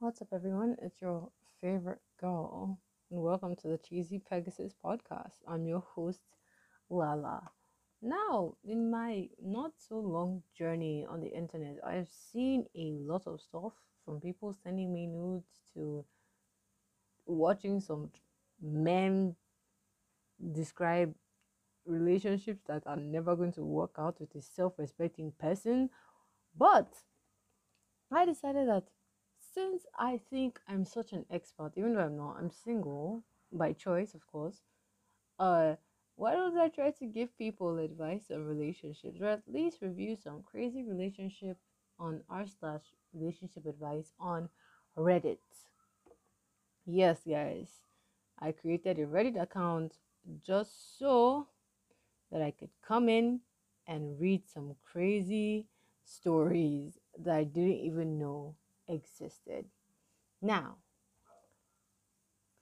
[0.00, 0.76] What's up, everyone?
[0.82, 2.78] It's your favorite girl,
[3.12, 5.36] and welcome to the Cheesy Pegasus podcast.
[5.46, 6.20] I'm your host,
[6.90, 7.50] Lala.
[8.02, 13.40] Now, in my not so long journey on the internet, I've seen a lot of
[13.40, 13.72] stuff
[14.04, 16.04] from people sending me nudes to
[17.26, 18.10] watching some
[18.60, 19.36] men
[20.52, 21.14] describe
[21.86, 25.90] relationships that are never going to work out with a self respecting person.
[26.56, 26.94] But
[28.12, 28.90] I decided that
[29.54, 34.14] since I think I'm such an expert, even though I'm not, I'm single by choice,
[34.14, 34.62] of course.
[35.38, 35.76] Uh,
[36.16, 40.42] why don't I try to give people advice on relationships, or at least review some
[40.42, 41.56] crazy relationship
[41.98, 42.82] on r slash
[43.14, 44.48] relationship advice on
[44.96, 45.38] Reddit?
[46.86, 47.82] Yes, guys,
[48.38, 49.98] I created a Reddit account
[50.42, 51.46] just so
[52.32, 53.40] that I could come in
[53.86, 55.66] and read some crazy
[56.04, 58.56] stories that I didn't even know
[58.88, 59.66] existed.
[60.40, 60.76] Now,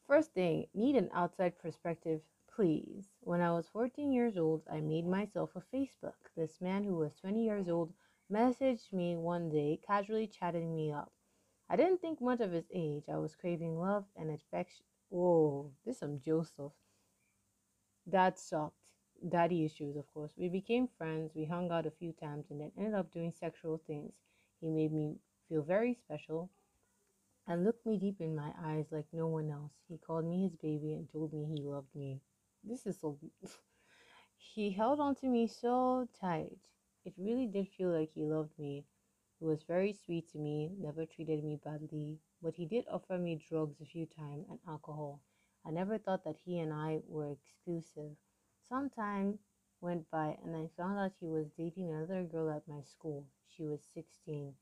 [0.07, 2.21] first thing, need an outside perspective,
[2.55, 3.07] please.
[3.21, 6.15] When I was 14 years old, I made myself a Facebook.
[6.37, 7.93] This man who was 20 years old
[8.33, 11.13] messaged me one day, casually chatting me up.
[11.69, 13.05] I didn't think much of his age.
[13.13, 14.85] I was craving love and affection.
[15.09, 16.73] Whoa, this is some Joseph.
[18.07, 18.75] That sucked.
[19.29, 20.33] Daddy issues, of course.
[20.37, 21.33] We became friends.
[21.35, 24.13] We hung out a few times and then ended up doing sexual things.
[24.61, 25.17] He made me
[25.49, 26.51] feel very special
[27.49, 29.73] and looked me deep in my eyes like no one else.
[29.89, 32.21] He called me his baby and told me he loved me.
[32.65, 33.19] This is so.
[34.37, 36.59] he held on to me so tight.
[37.05, 38.85] It really did feel like he loved me.
[39.39, 43.37] He was very sweet to me, never treated me badly, but he did offer me
[43.49, 45.21] drugs a few times and alcohol.
[45.65, 48.17] I never thought that he and I were exclusive.
[48.69, 49.39] Some time
[49.81, 53.27] went by and I found out he was dating another girl at my school.
[53.47, 54.55] She was 16.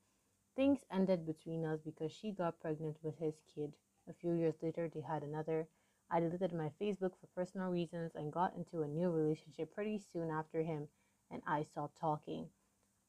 [0.57, 3.75] Things ended between us because she got pregnant with his kid.
[4.09, 5.69] A few years later, they had another.
[6.11, 10.31] I deleted my Facebook for personal reasons and got into a new relationship pretty soon
[10.31, 10.89] after him
[11.31, 12.49] and I stopped talking.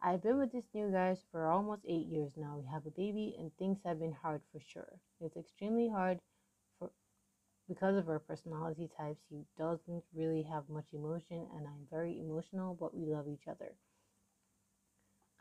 [0.02, 2.58] I've been with this new guy for almost eight years now.
[2.58, 5.00] We have a baby and things have been hard for sure.
[5.22, 6.20] It's extremely hard
[6.80, 6.92] for
[7.68, 9.24] because of our personality types.
[9.30, 13.76] He doesn't really have much emotion and I'm very emotional, but we love each other.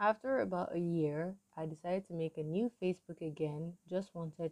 [0.01, 3.79] After about a year, I decided to make a new Facebook again.
[3.89, 4.51] Just wanted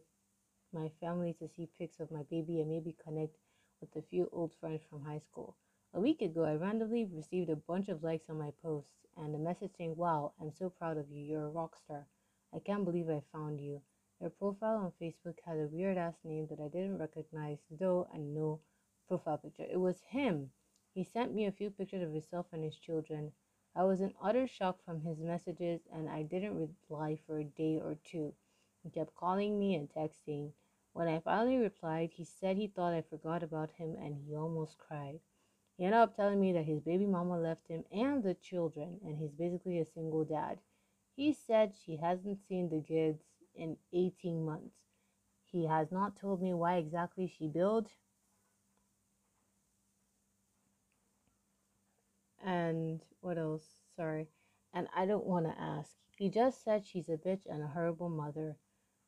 [0.73, 3.37] my family to see pics of my baby and maybe connect
[3.81, 5.57] with a few old friends from high school.
[5.95, 9.39] A week ago, I randomly received a bunch of likes on my posts and a
[9.39, 11.25] message saying, Wow, I'm so proud of you.
[11.25, 12.07] You're a rock star.
[12.55, 13.83] I can't believe I found you.
[14.21, 18.33] Their profile on Facebook had a weird ass name that I didn't recognize, though, and
[18.33, 18.61] no
[19.09, 19.67] profile picture.
[19.69, 20.53] It was him.
[20.95, 23.33] He sent me a few pictures of himself and his children.
[23.75, 27.81] I was in utter shock from his messages and I didn't reply for a day
[27.81, 28.35] or two.
[28.83, 30.53] He kept calling me and texting.
[30.93, 34.77] When I finally replied, he said he thought I forgot about him and he almost
[34.77, 35.21] cried.
[35.79, 39.17] He ended up telling me that his baby mama left him and the children and
[39.17, 40.59] he's basically a single dad.
[41.17, 43.23] He said she hasn't seen the kids
[43.55, 44.77] in 18 months.
[45.45, 47.89] He has not told me why exactly she billed
[52.45, 53.65] and what else?
[53.97, 54.29] Sorry.
[54.75, 55.97] And I don't want to ask.
[56.17, 58.57] He just said she's a bitch and a horrible mother.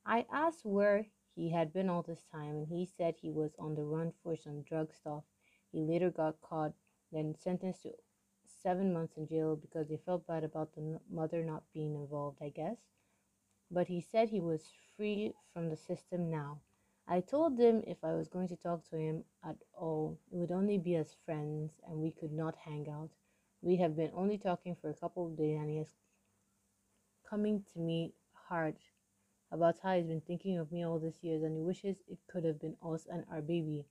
[0.07, 3.75] I asked where he had been all this time, and he said he was on
[3.75, 5.25] the run for some drug stuff.
[5.73, 6.75] He later got caught,
[7.13, 7.93] then sentenced to
[8.47, 12.51] seven months in jail because they felt bad about the mother not being involved, I
[12.51, 12.79] guess.
[13.71, 16.61] But he said he was free from the system now.
[17.07, 20.53] I told him if I was going to talk to him at all, it would
[20.53, 23.11] only be as friends and we could not hang out.
[23.65, 25.89] We have been only talking for a couple of days and he is
[27.27, 28.77] coming to me hard
[29.51, 32.45] about how he's been thinking of me all these years and he wishes it could
[32.45, 33.87] have been us and our baby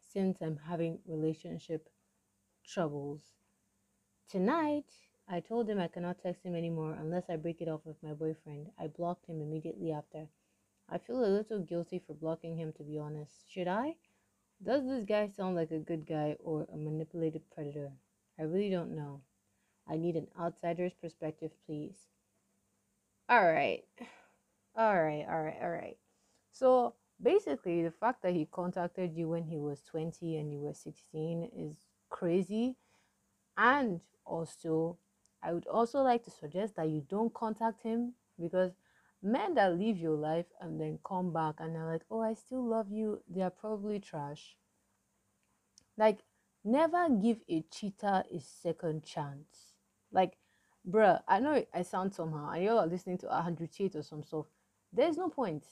[0.00, 1.90] since I'm having relationship
[2.66, 3.20] troubles.
[4.30, 4.86] Tonight,
[5.28, 8.14] I told him I cannot text him anymore unless I break it off with my
[8.14, 8.68] boyfriend.
[8.78, 10.26] I blocked him immediately after.
[10.88, 13.44] I feel a little guilty for blocking him, to be honest.
[13.46, 13.96] Should I?
[14.62, 17.92] Does this guy sound like a good guy or a manipulated predator?
[18.38, 19.22] I really don't know.
[19.88, 22.08] I need an outsider's perspective, please.
[23.28, 23.84] All right.
[24.76, 25.96] All right, all right, all right.
[26.52, 30.74] So basically, the fact that he contacted you when he was 20 and you were
[30.74, 31.76] 16 is
[32.10, 32.76] crazy.
[33.56, 34.98] And also,
[35.42, 38.72] I would also like to suggest that you don't contact him because
[39.22, 42.64] men that leave your life and then come back and they're like, oh, I still
[42.64, 44.56] love you, they are probably trash.
[45.96, 46.18] Like,
[46.64, 49.74] never give a cheater a second chance.
[50.10, 50.36] Like,
[50.88, 54.22] bruh, I know I sound somehow, and you're listening to a hundred cheat or some
[54.22, 54.46] stuff.
[54.92, 55.64] there's no point.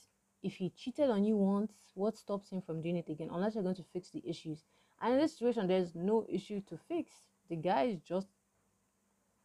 [0.43, 3.31] If he cheated on you once, what stops him from doing it again?
[3.33, 4.65] Unless you're going to fix the issues.
[5.01, 7.13] And in this situation, there's no issue to fix.
[7.49, 8.27] The guy is just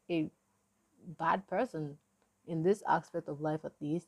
[0.09, 0.29] a
[1.19, 1.97] bad person
[2.47, 4.07] in this aspect of life, at least.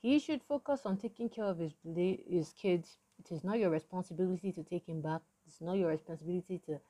[0.00, 1.72] He should focus on taking care of his
[2.28, 2.98] his kids.
[3.18, 5.22] It is not your responsibility to take him back.
[5.46, 6.80] It's not your responsibility to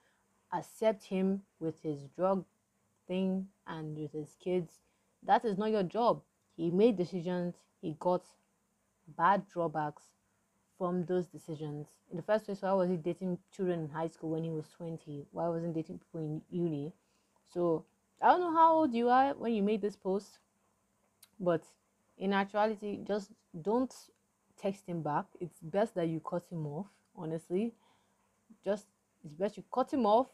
[0.53, 2.45] accept him with his drug
[3.07, 4.81] thing and with his kids.
[5.23, 6.23] That is not your job.
[6.57, 7.55] He made decisions.
[7.81, 8.25] He got
[9.17, 10.03] bad drawbacks
[10.79, 11.89] from those decisions.
[12.11, 14.67] In the first place, why was he dating children in high school when he was
[14.77, 15.27] 20?
[15.33, 16.93] Why wasn't he dating people in uni?
[17.53, 17.85] So
[18.21, 20.39] I don't know how old you are when you made this post,
[21.39, 21.63] but
[22.19, 23.31] in actuality, just
[23.61, 23.95] don't
[24.61, 25.27] text him back.
[25.41, 27.75] It's best that you cut him off, honestly.
[28.67, 28.87] Just
[29.25, 30.27] it's best you cut him off.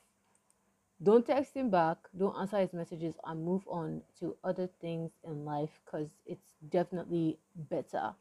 [1.02, 1.98] Don't text him back.
[2.16, 7.38] Don't answer his messages and move on to other things in life because it's definitely
[7.54, 8.14] better.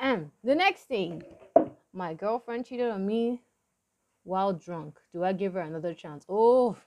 [0.00, 1.22] And the next thing,
[1.92, 3.42] my girlfriend cheated on me
[4.22, 4.98] while drunk.
[5.12, 6.24] Do I give her another chance?
[6.26, 6.78] Oh,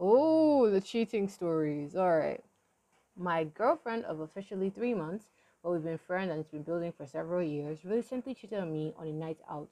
[0.00, 1.94] oh, the cheating stories.
[1.94, 2.42] All right.
[3.18, 5.26] My girlfriend of officially three months,
[5.62, 8.94] but we've been friends and it's been building for several years, recently cheated on me
[8.96, 9.70] on a night out.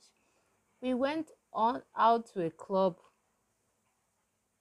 [0.84, 2.98] We went on out to a club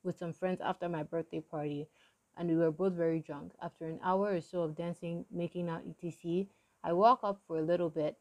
[0.05, 1.89] with some friends after my birthday party,
[2.37, 3.51] and we were both very drunk.
[3.61, 6.45] After an hour or so of dancing, making out etc.,
[6.81, 8.15] I walk up for a little bit.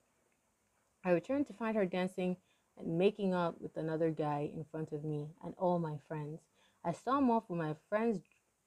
[1.05, 2.39] I return to find her dancing
[2.77, 6.41] and making out with another guy in front of me and all my friends.
[6.85, 8.19] I stormed off when my friends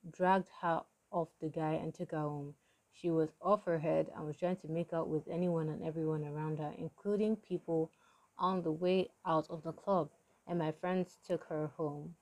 [0.10, 2.54] dragged her off the guy and took her home.
[2.94, 6.24] She was off her head and was trying to make out with anyone and everyone
[6.24, 7.92] around her, including people
[8.38, 10.10] on the way out of the club,
[10.48, 12.16] and my friends took her home.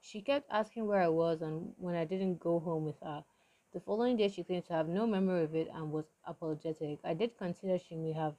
[0.00, 3.24] She kept asking where I was and when I didn't go home with her.
[3.72, 7.00] The following day, she claimed to have no memory of it and was apologetic.
[7.04, 8.36] I did consider she may have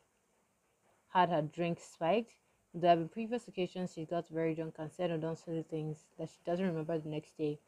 [1.09, 2.33] had her drink spiked.
[2.73, 6.05] There have been previous occasions she got very drunk and said or done silly things
[6.17, 7.59] that she doesn't remember the next day.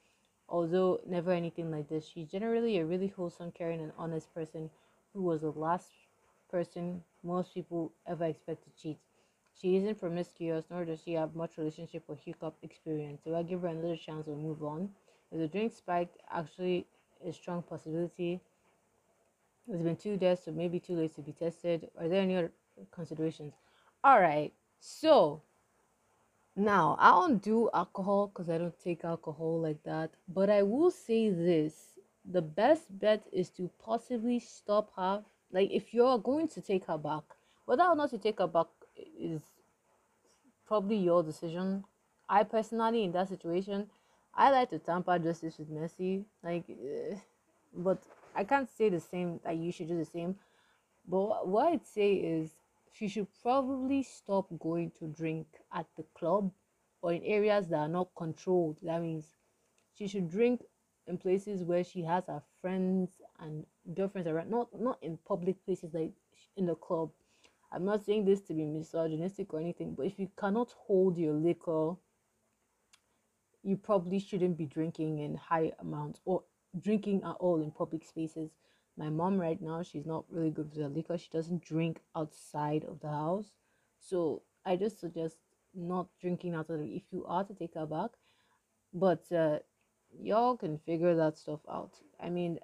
[0.49, 4.69] Although never anything like this, she's generally a really wholesome, caring, and honest person
[5.13, 5.91] who was the last
[6.49, 8.99] person most people ever expect to cheat.
[9.59, 13.21] She isn't promiscuous, nor does she have much relationship or hookup experience.
[13.23, 14.89] So I give her another chance or move on.
[15.31, 16.85] If the drink spiked, actually
[17.25, 18.39] a strong possibility.
[19.67, 21.89] It's been two days, so maybe too late to be tested.
[21.99, 22.51] Are there any other
[22.91, 23.53] considerations?
[24.03, 25.41] All right, so
[26.55, 30.91] now I don't do alcohol because I don't take alcohol like that, but I will
[30.91, 35.23] say this the best bet is to possibly stop her.
[35.51, 37.23] Like, if you're going to take her back,
[37.65, 38.67] whether or not to take her back
[39.19, 39.41] is
[40.65, 41.83] probably your decision.
[42.29, 43.87] I personally, in that situation,
[44.33, 46.25] I like to tamper justice with mercy.
[46.43, 47.15] Like, uh,
[47.73, 47.99] but
[48.35, 50.35] I can't say the same that you should do the same.
[51.07, 52.51] But what I'd say is
[52.91, 56.51] she should probably stop going to drink at the club
[57.01, 58.77] or in areas that are not controlled.
[58.83, 59.25] That means
[59.97, 60.63] she should drink
[61.07, 63.09] in places where she has her friends
[63.39, 63.65] and
[63.95, 66.11] girlfriends around, not not in public places like
[66.55, 67.09] in the club.
[67.71, 71.33] I'm not saying this to be misogynistic or anything, but if you cannot hold your
[71.33, 71.95] liquor
[73.67, 76.43] you probably shouldn't be drinking in high amounts or
[76.79, 78.51] drinking at all in public spaces.
[78.97, 81.17] My mom right now, she's not really good with the liquor.
[81.17, 83.51] She doesn't drink outside of the house.
[83.99, 85.35] So I just suggest
[85.75, 88.11] not drinking out of if you are to take her back.
[88.93, 89.59] But uh,
[90.17, 91.91] y'all can figure that stuff out.
[92.21, 92.59] I mean,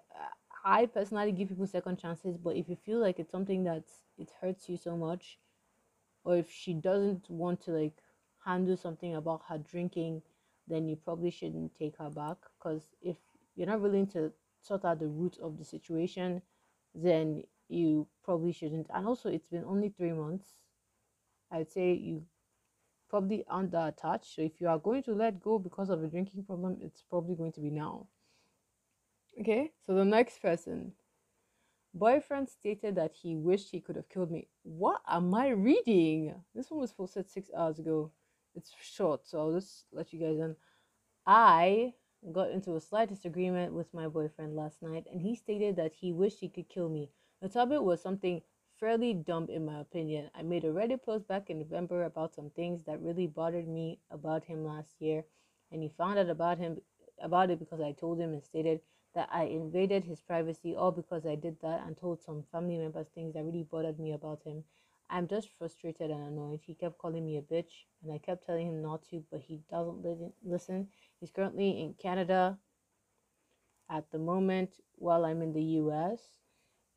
[0.63, 3.83] I personally give people second chances, but if you feel like it's something that
[4.17, 5.39] it hurts you so much,
[6.23, 8.01] or if she doesn't want to like
[8.45, 10.21] handle something about her drinking
[10.67, 13.17] then you probably shouldn't take her back because if
[13.55, 16.41] you're not willing to sort out the root of the situation,
[16.95, 18.87] then you probably shouldn't.
[18.93, 20.53] And also, it's been only three months.
[21.51, 22.25] I'd say you
[23.09, 24.35] probably under attached.
[24.35, 27.35] So if you are going to let go because of a drinking problem, it's probably
[27.35, 28.07] going to be now.
[29.39, 30.93] Okay, so the next person.
[31.93, 34.47] Boyfriend stated that he wished he could have killed me.
[34.63, 36.33] What am I reading?
[36.55, 38.11] This one was posted six hours ago
[38.55, 40.55] it's short, so I'll just let you guys in.
[41.25, 41.93] I
[42.31, 46.13] got into a slight disagreement with my boyfriend last night, and he stated that he
[46.13, 47.09] wished he could kill me.
[47.41, 48.41] The topic was something
[48.79, 50.29] fairly dumb in my opinion.
[50.35, 53.99] I made a Reddit post back in November about some things that really bothered me
[54.11, 55.25] about him last year,
[55.71, 56.81] and he found out about him
[57.21, 58.81] about it because I told him and stated
[59.15, 63.07] that I invaded his privacy all because I did that and told some family members
[63.13, 64.63] things that really bothered me about him.
[65.09, 66.61] I'm just frustrated and annoyed.
[66.65, 69.61] He kept calling me a bitch, and I kept telling him not to, but he
[69.69, 70.87] doesn't listen.
[71.19, 72.57] He's currently in Canada
[73.89, 76.19] at the moment while I'm in the US.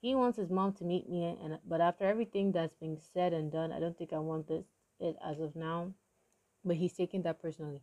[0.00, 3.50] He wants his mom to meet me, and but after everything that's been said and
[3.50, 4.64] done, I don't think I want this
[5.00, 5.92] it as of now.
[6.64, 7.82] But he's taking that personally.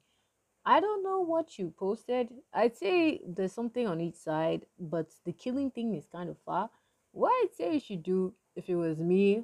[0.65, 2.29] I don't know what you posted.
[2.53, 6.70] I'd say there's something on each side, but the killing thing is kind of far.
[7.12, 9.43] What I'd say you should do if it was me,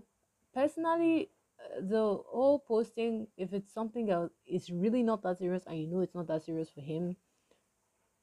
[0.54, 5.80] personally, uh, the whole posting, if it's something that is really not that serious and
[5.80, 7.18] you know it's not that serious for him,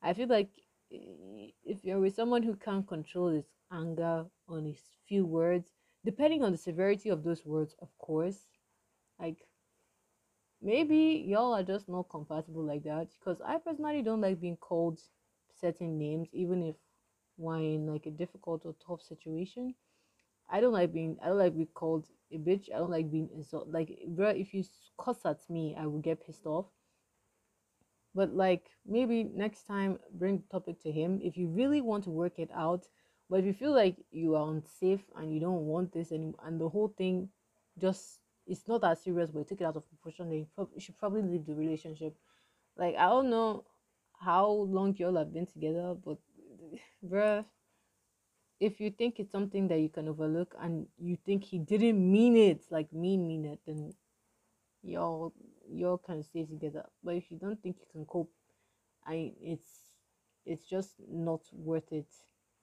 [0.03, 0.51] I feel like
[0.93, 5.73] eh, if you're with someone who can't control his anger on his few words,
[6.05, 8.47] depending on the severity of those words, of course,
[9.19, 9.47] like
[10.63, 15.01] maybe y'all are just not compatible like that because i personally don't like being called
[15.61, 16.77] certain names even if
[17.39, 19.75] we're in like a difficult or tough situation.
[20.49, 22.73] I don't like being i don't like being called a bitch.
[22.73, 24.65] I don't like being insulted like bro if you
[24.99, 26.67] cuss at me i will get pissed off.
[28.15, 31.21] But like maybe next time bring the topic to him.
[31.23, 32.87] If you really want to work it out
[33.29, 36.61] but if you feel like you are unsafe and you don't want this and, and
[36.61, 37.29] the whole thing
[37.81, 40.81] just it's not that serious, but you take it out of proportion, then you, you
[40.81, 42.15] should probably leave the relationship.
[42.77, 43.65] Like I don't know
[44.21, 46.19] how long y'all have been together, but
[47.05, 47.45] bruh,
[48.61, 52.37] if you think it's something that you can overlook and you think he didn't mean
[52.37, 53.93] it, like mean mean it, then
[54.83, 55.33] y'all
[55.71, 56.85] y'all can stay together.
[57.03, 58.33] But if you don't think you can cope,
[59.07, 59.67] I it's
[60.45, 62.09] it's just not worth it.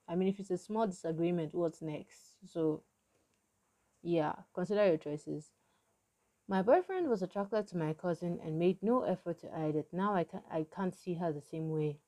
[0.07, 2.19] I mean, if it's a small disagreement, what's next?
[2.51, 2.83] So,
[4.01, 5.49] yeah, consider your choices.
[6.45, 9.87] My boyfriend was attracted to my cousin and made no effort to hide it.
[9.93, 11.99] Now I, can, I can't see her the same way.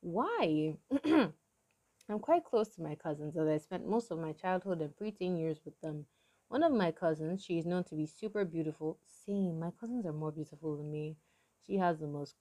[0.00, 0.76] Why?
[1.04, 5.38] I'm quite close to my cousins as I spent most of my childhood and preteen
[5.38, 6.06] years with them.
[6.48, 8.98] One of my cousins, she is known to be super beautiful.
[9.06, 11.18] Same, my cousins are more beautiful than me.
[11.64, 12.34] She has the most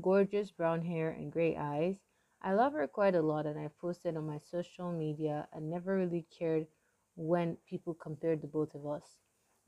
[0.00, 1.96] gorgeous brown hair and gray eyes.
[2.40, 5.96] I love her quite a lot and I've posted on my social media and never
[5.96, 6.68] really cared
[7.16, 9.18] when people compared the both of us.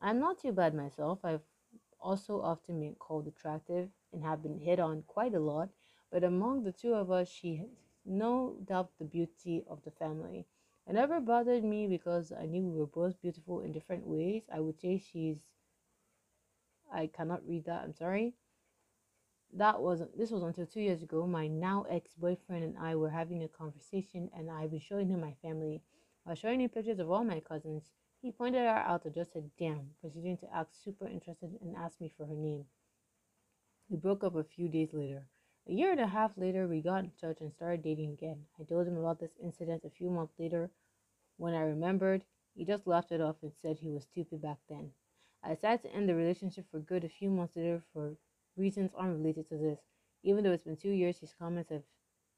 [0.00, 1.20] I'm not too bad myself.
[1.24, 1.42] I've
[2.00, 5.68] also often been called attractive and have been hit on quite a lot,
[6.10, 7.64] but among the two of us, she
[8.06, 10.46] no doubt the beauty of the family.
[10.86, 14.42] It never bothered me because I knew we were both beautiful in different ways.
[14.52, 15.38] I would say she's
[16.92, 18.34] I cannot read that, I'm sorry.
[19.52, 21.26] That was this was until two years ago.
[21.26, 25.34] My now ex-boyfriend and I were having a conversation and I was showing him my
[25.42, 25.82] family.
[26.26, 27.90] I was showing him pictures of all my cousins.
[28.22, 32.00] He pointed her out and just said, damn, proceeding to act super interested and asked
[32.02, 32.66] me for her name.
[33.88, 35.26] We broke up a few days later.
[35.66, 38.44] A year and a half later, we got in touch and started dating again.
[38.58, 40.70] I told him about this incident a few months later.
[41.38, 42.24] When I remembered,
[42.54, 44.92] he just laughed it off and said he was stupid back then.
[45.42, 48.16] I decided to end the relationship for good a few months later for
[48.56, 49.80] reasons unrelated to this.
[50.22, 51.84] Even though it's been two years, his comments have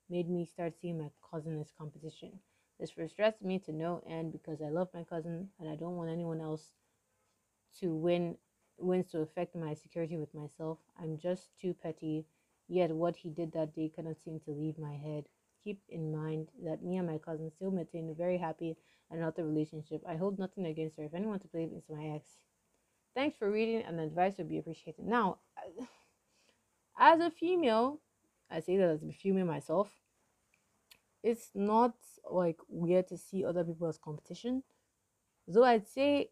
[0.09, 2.39] made me start seeing my cousin as competition.
[2.79, 6.11] This frustrates me to no end because I love my cousin and I don't want
[6.11, 6.73] anyone else
[7.81, 8.37] to win
[8.79, 10.79] wins to affect my security with myself.
[11.01, 12.27] I'm just too petty.
[12.69, 15.25] Yet what he did that day cannot seem to leave my head.
[15.63, 18.77] Keep in mind that me and my cousin still maintain a very happy
[19.11, 20.03] and healthy relationship.
[20.09, 21.05] I hold nothing against her.
[21.05, 22.29] If anyone to blame, it's my ex.
[23.15, 25.05] Thanks for reading, and advice would be appreciated.
[25.05, 25.39] Now,
[26.99, 28.01] as a female,
[28.51, 29.91] I say that as a female myself,
[31.23, 31.95] it's not
[32.31, 34.63] like weird to see other people as competition.
[35.51, 36.31] So I'd say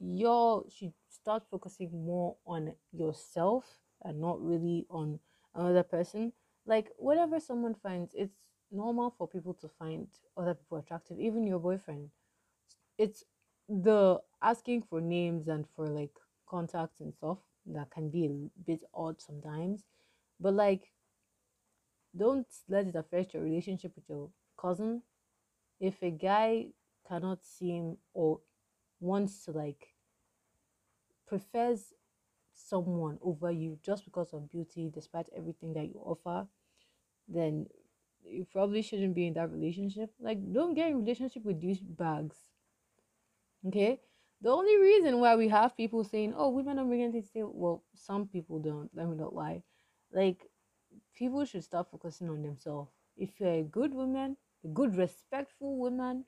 [0.00, 3.64] y'all should start focusing more on yourself
[4.04, 5.18] and not really on
[5.54, 6.32] another person.
[6.66, 8.36] Like whatever someone finds, it's
[8.70, 12.10] normal for people to find other people attractive, even your boyfriend.
[12.98, 13.24] It's
[13.68, 16.12] the asking for names and for like
[16.48, 19.84] contacts and stuff that can be a bit odd sometimes.
[20.40, 20.92] But like
[22.18, 25.02] don't let it affect your relationship with your cousin.
[25.80, 26.68] If a guy
[27.08, 28.40] cannot seem or
[29.00, 29.94] wants to like
[31.26, 31.92] prefers
[32.54, 36.46] someone over you just because of beauty, despite everything that you offer,
[37.28, 37.66] then
[38.24, 40.10] you probably shouldn't be in that relationship.
[40.20, 42.36] Like, don't get in relationship with these bags.
[43.66, 44.00] Okay.
[44.40, 47.42] The only reason why we have people saying, "Oh, women don't bring anything to say,"
[47.42, 48.90] well, some people don't.
[48.94, 49.62] Let me not lie.
[50.12, 50.48] Like,
[51.14, 52.90] people should start focusing on themselves.
[53.16, 56.24] If you're a good woman, a good, respectful woman,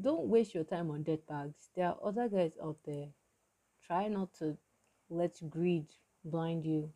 [0.00, 1.70] don't waste your time on dead bags.
[1.74, 3.08] There are other guys out there.
[3.86, 4.56] Try not to
[5.08, 5.86] let greed
[6.24, 6.90] blind you.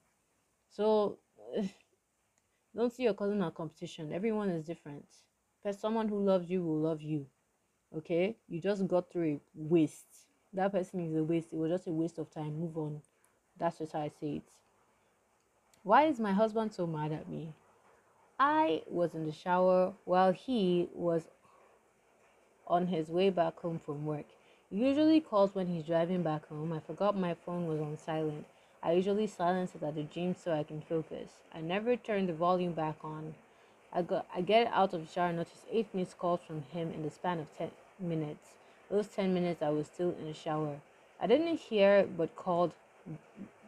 [0.71, 1.19] So,
[2.77, 4.13] don't see your cousin as competition.
[4.13, 5.07] Everyone is different.
[5.63, 7.27] But someone who loves you will love you.
[7.97, 8.37] Okay?
[8.49, 10.29] You just got through a waste.
[10.53, 11.53] That person is a waste.
[11.53, 12.59] It was just a waste of time.
[12.59, 13.01] Move on.
[13.59, 14.51] That's just how I say it.
[15.85, 17.53] Why is my husband so mad at me?
[18.41, 21.25] I was in the shower while he was
[22.67, 24.25] on his way back home from work.
[24.71, 26.73] He usually calls when he's driving back home.
[26.73, 28.47] I forgot my phone was on silent.
[28.83, 31.33] I usually silence it at the gym so I can focus.
[31.55, 33.35] I never turn the volume back on.
[33.93, 36.93] I got I get out of the shower and notice eight missed calls from him
[36.93, 38.55] in the span of ten minutes.
[38.91, 40.81] Those ten minutes I was still in the shower.
[41.21, 42.73] I didn't hear but called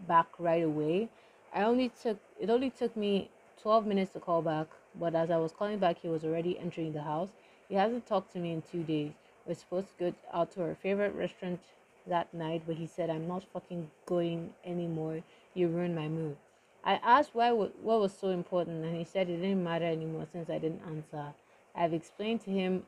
[0.08, 1.10] back right away.
[1.56, 3.30] I only took it only took me
[3.62, 4.66] 12 minutes to call back,
[5.00, 7.30] but as I was calling back, he was already entering the house.
[7.70, 9.12] He hasn't talked to me in two days.
[9.46, 11.60] We're supposed to go out to our favorite restaurant
[12.06, 15.22] that night, but he said, I'm not fucking going anymore.
[15.54, 16.36] You ruined my mood.
[16.84, 20.50] I asked why what was so important, and he said it didn't matter anymore since
[20.50, 21.32] I didn't answer.
[21.74, 22.84] I've explained to him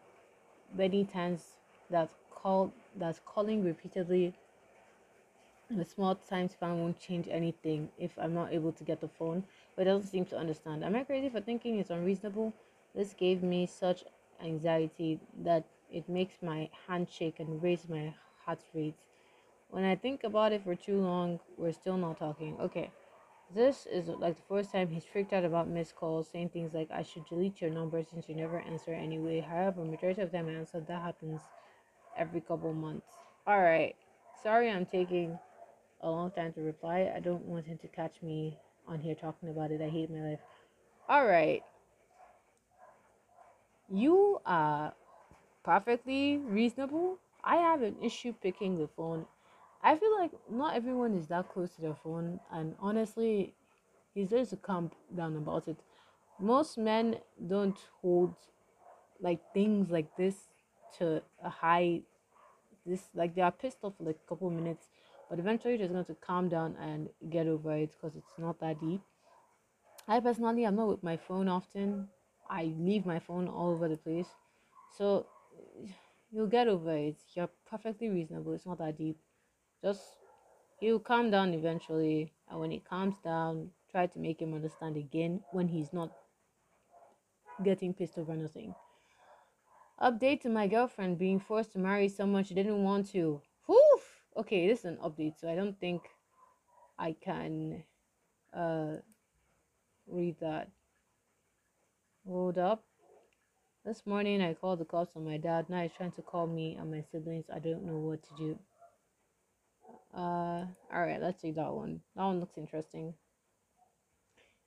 [0.76, 1.40] many times
[1.88, 4.34] that call that calling repeatedly
[5.76, 9.44] a small time span won't change anything if I'm not able to get the phone,
[9.76, 10.82] but it doesn't seem to understand.
[10.82, 12.54] Am I crazy for thinking it's unreasonable?
[12.94, 14.04] This gave me such
[14.42, 18.94] anxiety that it makes my hand shake and raise my heart rate.
[19.70, 22.56] When I think about it for too long, we're still not talking.
[22.60, 22.90] Okay.
[23.54, 26.90] This is like the first time he's freaked out about missed calls, saying things like,
[26.90, 29.40] I should delete your number since you never answer anyway.
[29.40, 31.40] However, majority of them answer, that happens
[32.16, 33.06] every couple months.
[33.46, 33.96] Alright.
[34.42, 35.38] Sorry I'm taking
[36.00, 37.12] a long time to reply.
[37.14, 39.80] I don't want him to catch me on here talking about it.
[39.80, 40.40] I hate my life.
[41.08, 41.62] All right.
[43.90, 44.92] You are
[45.64, 47.18] perfectly reasonable.
[47.42, 49.26] I have an issue picking the phone.
[49.82, 53.54] I feel like not everyone is that close to their phone, and honestly,
[54.12, 55.76] he's there to calm down about it.
[56.40, 58.34] Most men don't hold
[59.20, 60.34] like things like this
[60.98, 62.02] to a high
[62.86, 64.86] this like they are pissed off for like a couple minutes
[65.28, 68.58] but eventually you're just going to calm down and get over it because it's not
[68.60, 69.00] that deep.
[70.06, 72.08] I personally i'm not with my phone often.
[72.48, 74.28] I leave my phone all over the place.
[74.96, 75.26] So
[76.30, 77.16] you'll get over it.
[77.34, 78.54] You're perfectly reasonable.
[78.54, 79.18] It's not that deep.
[79.82, 80.00] Just
[80.80, 82.32] he'll calm down eventually.
[82.50, 86.10] And when he calms down try to make him understand again when he's not
[87.64, 88.74] getting pissed over nothing.
[90.00, 93.40] Update to my girlfriend being forced to marry someone she didn't want to!
[94.38, 96.02] Okay this is an update so i don't think
[96.98, 97.82] i can
[98.54, 98.94] uh
[100.10, 100.70] read that.
[102.26, 102.84] Hold up.
[103.84, 105.66] This morning i called the cops on my dad.
[105.68, 107.46] Now he's trying to call me and my siblings.
[107.54, 108.58] I don't know what to do.
[110.14, 112.00] Uh all right let's see that one.
[112.16, 113.14] That one looks interesting.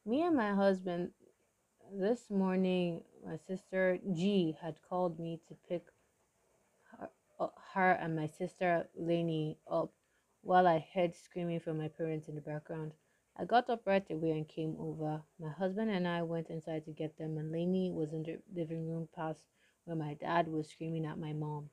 [0.05, 1.11] Me and my husband
[1.93, 5.83] this morning my sister g had called me to pick
[7.41, 9.91] Uh, her and my sister Lainey up
[10.43, 12.93] while I heard screaming from my parents in the background.
[13.35, 15.23] I got up right away and came over.
[15.39, 18.87] My husband and I went inside to get them, and Lainey was in the living
[18.87, 19.47] room past
[19.85, 21.71] where my dad was screaming at my mom.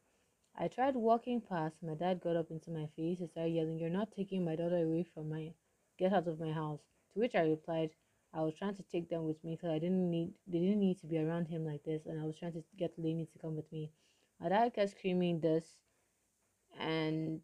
[0.57, 1.83] I tried walking past.
[1.83, 4.79] My dad got up into my face and started yelling, You're not taking my daughter
[4.83, 5.53] away from my
[5.99, 6.81] get out of my house.
[7.13, 7.91] To which I replied,
[8.33, 10.99] I was trying to take them with me because I didn't need they didn't need
[11.01, 13.55] to be around him like this, and I was trying to get Lainey to come
[13.55, 13.93] with me.
[14.41, 15.65] My dad kept screaming this
[16.79, 17.41] and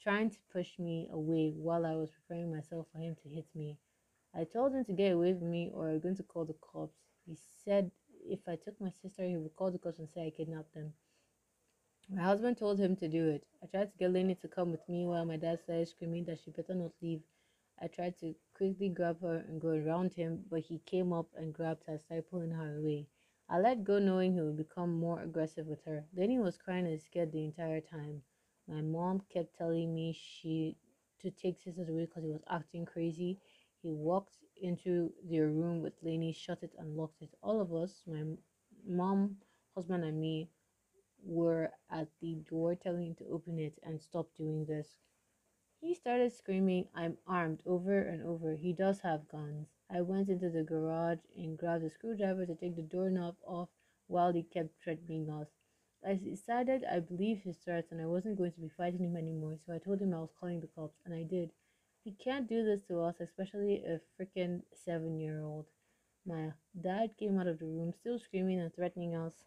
[0.00, 3.78] trying to push me away while I was preparing myself for him to hit me.
[4.32, 6.98] I told him to get away from me or I'm going to call the cops.
[7.26, 7.90] He said
[8.28, 10.92] if I took my sister, he would call the cops and say I kidnapped them.
[12.08, 13.44] My husband told him to do it.
[13.62, 16.38] I tried to get Lenny to come with me while my dad started screaming that
[16.38, 17.22] she better not leave.
[17.82, 21.52] I tried to quickly grab her and go around him, but he came up and
[21.52, 23.08] grabbed her, started pulling her away.
[23.48, 26.06] I let go knowing he would become more aggressive with her.
[26.14, 28.22] Lenny was crying and scared the entire time.
[28.68, 30.76] My mom kept telling me she
[31.20, 33.40] to take sisters away because he was acting crazy.
[33.82, 37.34] He walked into their room with Lenny, shut it and locked it.
[37.42, 38.24] All of us, my
[38.86, 39.38] mom,
[39.74, 40.50] husband, and me,
[41.24, 44.98] were at the door telling him to open it and stop doing this.
[45.80, 48.54] He started screaming, I'm armed, over and over.
[48.56, 49.75] He does have guns.
[49.88, 53.68] I went into the garage and grabbed a screwdriver to take the doorknob off
[54.08, 55.48] while he kept threatening us.
[56.04, 59.58] I decided I believed his threats and I wasn't going to be fighting him anymore,
[59.58, 61.52] so I told him I was calling the cops, and I did.
[62.04, 65.66] He can't do this to us, especially a freaking seven year old.
[66.24, 69.44] My dad came out of the room, still screaming and threatening us.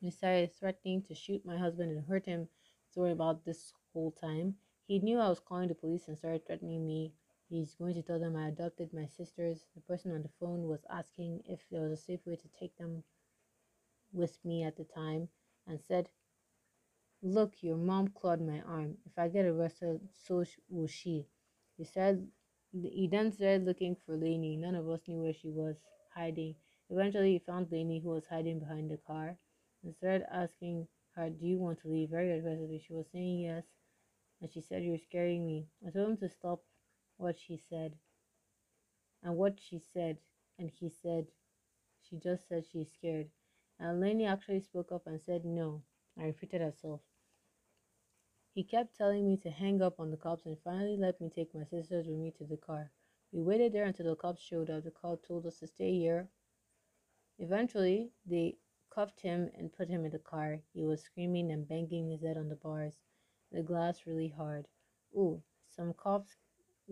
[0.00, 2.48] He started threatening to shoot my husband and hurt him.
[2.88, 4.56] Sorry about this whole time.
[4.86, 7.12] He knew I was calling the police and started threatening me
[7.50, 9.66] He's going to tell them I adopted my sisters.
[9.74, 12.78] The person on the phone was asking if there was a safe way to take
[12.78, 13.04] them
[14.12, 15.28] with me at the time
[15.66, 16.08] and said,
[17.22, 18.98] Look, your mom clawed my arm.
[19.04, 21.26] If I get arrested, so will she.
[21.76, 22.30] He said
[22.72, 24.56] he then started looking for Lainey.
[24.56, 25.76] None of us knew where she was
[26.14, 26.54] hiding.
[26.88, 29.36] Eventually, he found Lainey, who was hiding behind the car,
[29.82, 30.86] and started asking
[31.16, 32.10] her, Do you want to leave?
[32.10, 32.78] Very aggressively.
[32.78, 33.64] She was saying yes.
[34.40, 35.68] And she said, You're scaring me.
[35.86, 36.62] I told him to stop
[37.20, 37.92] what she said.
[39.22, 40.16] And what she said,
[40.58, 41.26] and he said,
[42.02, 43.28] She just said she's scared.
[43.78, 45.82] And Lenny actually spoke up and said no.
[46.18, 47.00] I repeated herself.
[48.54, 51.54] He kept telling me to hang up on the cops and finally let me take
[51.54, 52.90] my sisters with me to the car.
[53.32, 54.84] We waited there until the cops showed up.
[54.84, 56.28] The cop told us to stay here.
[57.38, 58.56] Eventually, they
[58.90, 60.60] cuffed him and put him in the car.
[60.72, 62.98] He was screaming and banging his head on the bars,
[63.52, 64.66] the glass really hard.
[65.16, 66.36] Ooh, some cops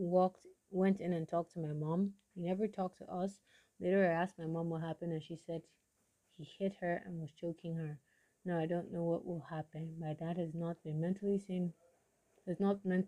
[0.04, 2.14] walked went in and talked to my mom.
[2.34, 3.40] He never talked to us.
[3.80, 5.62] Later I asked my mom what happened and she said
[6.36, 7.98] he hit her and was choking her.
[8.44, 9.98] Now I don't know what will happen.
[9.98, 11.72] My dad has not been mentally sane
[12.46, 13.06] has not meant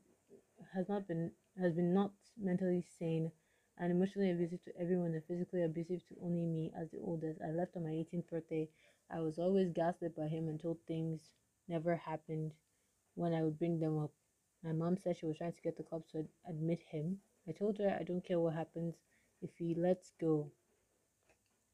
[0.74, 3.32] has not been has been not mentally sane
[3.78, 7.40] and emotionally abusive to everyone and physically abusive to only me as the oldest.
[7.42, 8.68] I left on my 18th birthday.
[9.10, 11.32] I was always gaslit by him and told things
[11.68, 12.52] never happened
[13.14, 14.12] when I would bring them up.
[14.62, 17.18] My mom said she was trying to get the cops to admit him.
[17.48, 18.96] I told her I don't care what happens
[19.40, 20.50] if he lets go.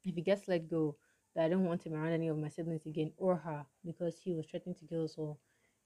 [0.04, 0.96] If he gets let go,
[1.34, 4.34] that I don't want him around any of my siblings again or her because he
[4.34, 5.38] was threatening to kill us all.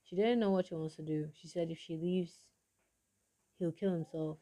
[0.05, 1.29] She didn't know what she wants to do.
[1.35, 2.33] She said if she leaves,
[3.59, 4.39] he'll kill himself.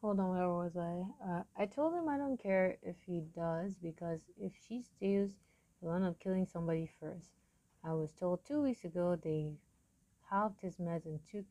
[0.00, 1.02] Hold on, where was I?
[1.28, 5.36] Uh, I told him I don't care if he does because if she stays,
[5.80, 7.32] he'll end up killing somebody first.
[7.84, 9.52] I was told two weeks ago they
[10.30, 11.46] halved his meds and took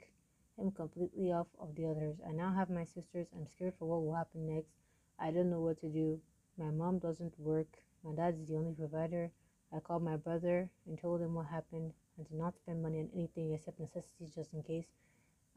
[0.57, 2.17] him completely off of the others.
[2.27, 3.27] I now have my sisters.
[3.35, 4.71] I'm scared for what will happen next.
[5.19, 6.19] I don't know what to do.
[6.57, 7.67] My mom doesn't work.
[8.03, 9.31] My dad's the only provider.
[9.73, 13.09] I called my brother and told him what happened and to not spend money on
[13.13, 14.87] anything except necessities just in case.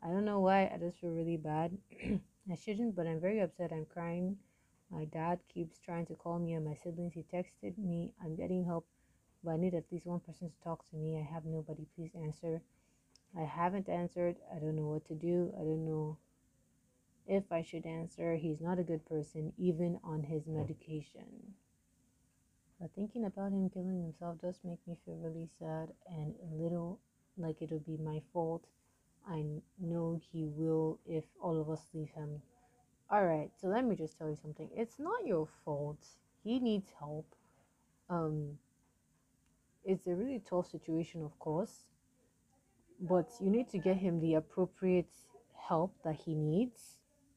[0.02, 1.78] I don't know why, I just feel really bad.
[2.50, 3.72] I shouldn't, but I'm very upset.
[3.72, 4.37] I'm crying.
[4.90, 7.14] My dad keeps trying to call me and my siblings.
[7.14, 8.87] He texted me, I'm getting help,
[9.44, 11.16] but I need at least one person to talk to me.
[11.18, 11.87] I have nobody.
[11.96, 12.61] Please answer.
[13.38, 14.37] I haven't answered.
[14.55, 15.53] I don't know what to do.
[15.57, 16.18] I don't know
[17.27, 18.35] if I should answer.
[18.35, 21.55] He's not a good person, even on his medication.
[22.81, 26.99] But thinking about him killing himself does make me feel really sad and a little
[27.38, 28.64] like it'll be my fault.
[29.27, 29.45] I
[29.79, 32.42] know he will if all of us leave him.
[33.11, 34.68] Alright, so let me just tell you something.
[34.75, 36.05] It's not your fault.
[36.42, 37.35] He needs help.
[38.11, 38.59] Um
[39.85, 41.85] it's a really tough situation of course.
[43.02, 45.12] But you need to get him the appropriate
[45.68, 46.96] help that he needs.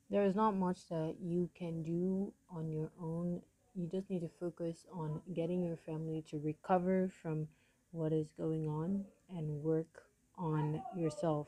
[0.09, 3.41] There is not much that you can do on your own
[3.75, 7.47] you just need to focus on getting your family to recover from
[7.91, 10.03] what is going on and work
[10.37, 11.47] on yourself.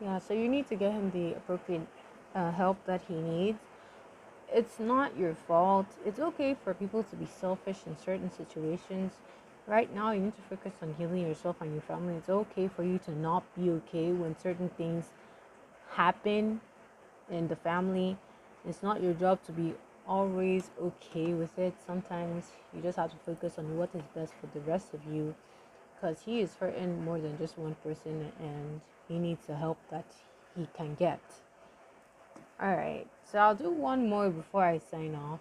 [0.00, 1.88] Yeah, so you need to get him the appropriate
[2.36, 3.58] uh, help that he needs.
[4.52, 5.86] It's not your fault.
[6.06, 9.12] It's okay for people to be selfish in certain situations.
[9.68, 12.14] Right now, you need to focus on healing yourself and your family.
[12.14, 15.12] It's okay for you to not be okay when certain things
[15.90, 16.62] happen
[17.30, 18.16] in the family.
[18.66, 19.74] It's not your job to be
[20.06, 21.74] always okay with it.
[21.86, 25.34] Sometimes you just have to focus on what is best for the rest of you
[25.94, 30.06] because he is hurting more than just one person and he needs the help that
[30.56, 31.20] he can get.
[32.62, 35.40] Alright, so I'll do one more before I sign off.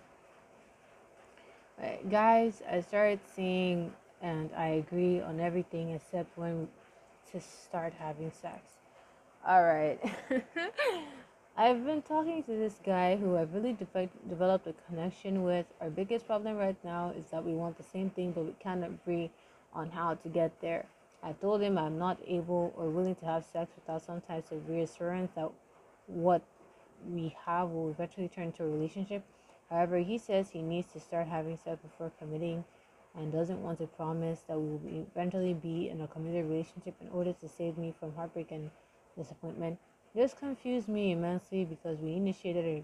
[1.80, 6.68] Right, guys, I started seeing and I agree on everything except when
[7.32, 8.62] to start having sex.
[9.48, 10.00] Alright.
[11.58, 15.66] I've been talking to this guy who I've really de- developed a connection with.
[15.82, 18.84] Our biggest problem right now is that we want the same thing, but we can't
[18.84, 19.32] agree
[19.74, 20.86] on how to get there.
[21.24, 24.70] I told him I'm not able or willing to have sex without some types of
[24.70, 25.50] reassurance that
[26.06, 26.44] what
[27.10, 29.24] we have will eventually turn into a relationship.
[29.70, 32.64] However, he says he needs to start having sex before committing
[33.18, 37.10] and doesn't want to promise that we will eventually be in a committed relationship in
[37.10, 38.70] order to save me from heartbreak and
[39.18, 39.78] disappointment.
[40.16, 42.82] This confused me immensely because we initiated a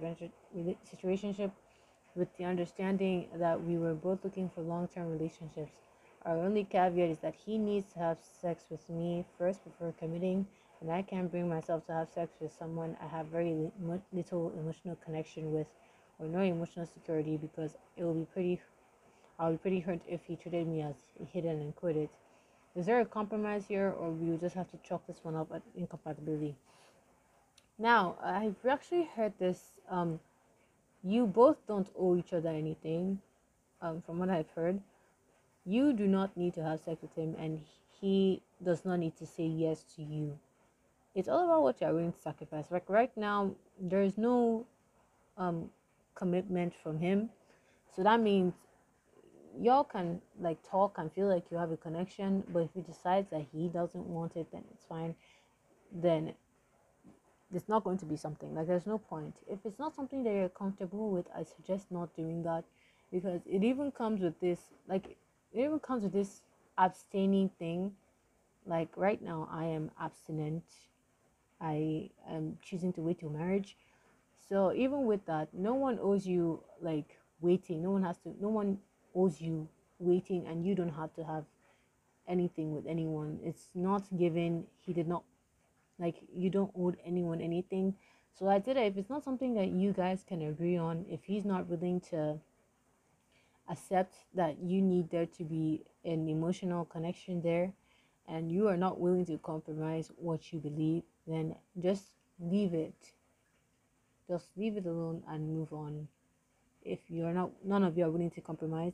[0.86, 1.52] situationship
[2.16, 5.74] with the understanding that we were both looking for long-term relationships.
[6.26, 10.48] Our only caveat is that he needs to have sex with me first before committing,
[10.82, 13.72] and I can't bring myself to have sex with someone I have very
[14.12, 15.68] little emotional connection with
[16.20, 18.62] or no emotional security because it will be pretty
[19.40, 20.96] I'll be pretty hurt if he treated me as
[21.32, 22.10] hidden and quit it.
[22.76, 25.62] Is there a compromise here or we just have to chalk this one up at
[25.76, 26.56] incompatibility?
[27.78, 29.60] Now, I've actually heard this.
[29.90, 30.20] Um,
[31.04, 33.20] you both don't owe each other anything,
[33.82, 34.80] um, from what I've heard.
[35.66, 37.62] You do not need to have sex with him, and
[38.00, 40.38] he does not need to say yes to you.
[41.16, 42.72] It's all about what you're willing to sacrifice.
[42.72, 44.66] Like right now, there is no
[45.38, 45.70] um,
[46.16, 47.30] commitment from him,
[47.96, 48.54] so that means
[49.60, 53.30] y'all can like talk and feel like you have a connection, but if he decides
[53.32, 55.16] that he doesn't want it, then it's fine.
[55.92, 56.34] Then
[57.54, 58.56] it's not going to be something.
[58.56, 59.36] Like there's no point.
[59.48, 62.64] If it's not something that you're comfortable with i suggest not doing that
[63.12, 65.18] because it even comes with this like
[65.54, 66.42] it even comes with this
[66.78, 67.92] abstaining thing.
[68.66, 70.64] Like right now i am abstinent.
[71.62, 73.78] I am choosing to wait till marriage.
[74.50, 77.84] So even with that no one owes you like waiting.
[77.84, 78.80] No one has to no one
[79.16, 79.68] owes you
[80.00, 81.46] waiting and you don't have to have
[82.28, 83.40] anything with anyone.
[83.44, 84.66] It's not given.
[84.80, 85.24] He did not
[86.00, 87.96] like you don't owe anyone anything.
[88.34, 91.24] So i did it if it's not something that you guys can agree on if
[91.24, 92.40] he's not willing to
[93.70, 97.72] accept that you need there to be an emotional connection there
[98.28, 102.04] and you are not willing to compromise what you believe then just
[102.40, 103.14] leave it.
[104.28, 106.08] Just leave it alone and move on
[106.86, 108.94] if you're not none of you are willing to compromise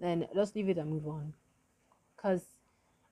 [0.00, 1.32] then just leave it and move on
[2.16, 2.42] because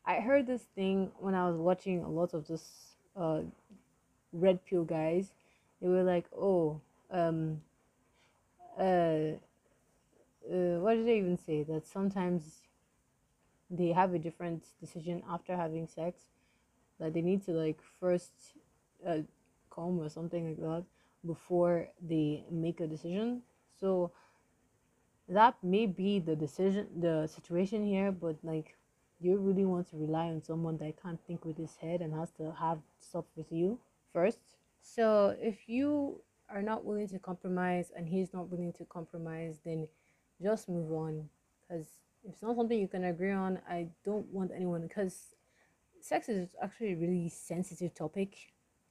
[0.04, 3.42] I heard this thing when I was watching a lot of this uh,
[4.32, 5.32] red pill guys.
[5.80, 6.80] They were like, "Oh,
[7.10, 7.60] um,
[8.78, 9.36] uh,
[10.50, 11.62] uh, what did they even say?
[11.62, 12.60] That sometimes
[13.70, 16.22] they have a different decision after having sex.
[16.98, 18.32] That they need to like first
[19.06, 19.18] uh,
[19.76, 20.84] or something like that
[21.24, 23.42] before they make a decision.
[23.80, 24.12] So
[25.28, 28.76] that may be the decision, the situation here, but like
[29.20, 32.30] you really want to rely on someone that can't think with his head and has
[32.32, 33.78] to have stuff with you
[34.12, 34.38] first.
[34.82, 39.86] So if you are not willing to compromise and he's not willing to compromise, then
[40.42, 41.28] just move on.
[41.62, 41.86] Because
[42.24, 44.82] if it's not something you can agree on, I don't want anyone.
[44.82, 45.36] Because
[46.00, 48.34] sex is actually a really sensitive topic,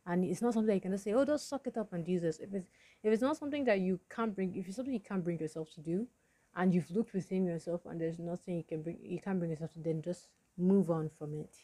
[0.09, 2.19] and it's not something you can just say, "Oh, just suck it up and do
[2.19, 2.67] this." If it's
[3.03, 5.71] if it's not something that you can't bring, if it's something you can't bring yourself
[5.75, 6.07] to do,
[6.55, 9.73] and you've looked within yourself and there's nothing you can bring you can't bring yourself
[9.73, 11.63] to then just move on from it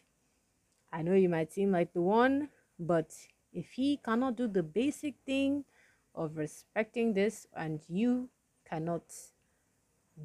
[0.92, 3.12] i know you might seem like the one but
[3.52, 5.64] if he cannot do the basic thing
[6.14, 8.28] of respecting this and you
[8.68, 9.02] cannot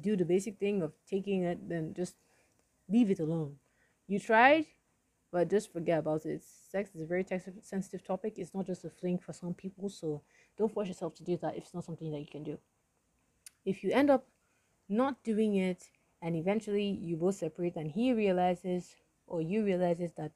[0.00, 2.14] do the basic thing of taking it then just
[2.88, 3.56] leave it alone
[4.06, 4.66] you tried
[5.32, 6.44] but just forget about it.
[6.44, 7.24] Sex is a very
[7.62, 8.34] sensitive topic.
[8.36, 10.20] It's not just a fling for some people so
[10.58, 12.58] don't force yourself to do that if it's not something that you can do.
[13.64, 14.26] If you end up
[14.88, 15.88] not doing it
[16.20, 18.94] and eventually you both separate and he realizes
[19.26, 20.32] or you realizes that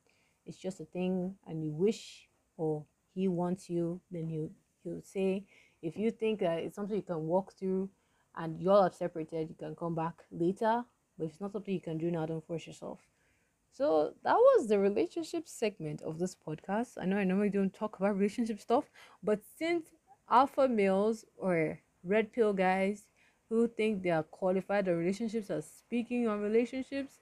[0.46, 4.50] it's just a thing and you wish or he wants you then he'll
[4.82, 5.44] he'll say
[5.82, 7.90] if you think that it's something you can walk through
[8.36, 10.84] and you all have separated you can come back later.
[11.18, 13.00] But if it's not something you can do now don't force yourself
[13.76, 17.98] so that was the relationship segment of this podcast i know i normally don't talk
[17.98, 18.84] about relationship stuff
[19.22, 19.86] but since
[20.30, 23.08] alpha males or red pill guys
[23.48, 27.14] who think they are qualified or relationships are speaking on relationships,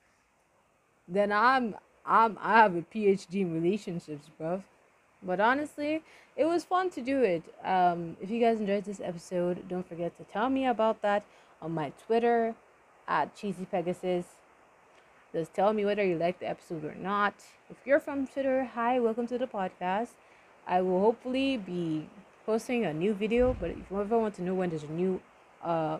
[1.06, 1.74] then I'm
[2.06, 4.62] I'm I have a PhD in relationships, bro.
[5.22, 6.02] But honestly,
[6.36, 7.42] it was fun to do it.
[7.64, 11.24] Um, if you guys enjoyed this episode, don't forget to tell me about that
[11.62, 12.54] on my Twitter
[13.08, 14.26] at Cheesy Pegasus.
[15.34, 17.34] Just tell me whether you like the episode or not.
[17.68, 20.10] If you're from Twitter, hi, welcome to the podcast.
[20.64, 22.08] I will hopefully be
[22.46, 25.20] posting a new video, but if you ever want to know when there's a new
[25.60, 25.98] uh,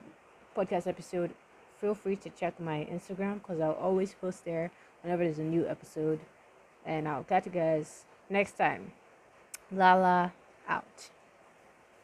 [0.57, 1.35] podcast episode,
[1.81, 4.71] feel free to check my Instagram because I'll always post there
[5.03, 6.21] whenever there's a new episode.
[6.87, 8.93] And I'll catch you guys next time.
[9.73, 10.33] Lala
[10.69, 11.11] out.